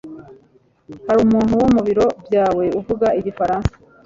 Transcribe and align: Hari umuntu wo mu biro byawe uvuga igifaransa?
Hari 1.07 1.19
umuntu 1.27 1.53
wo 1.61 1.67
mu 1.73 1.81
biro 1.87 2.05
byawe 2.25 2.65
uvuga 2.79 3.07
igifaransa? 3.19 3.73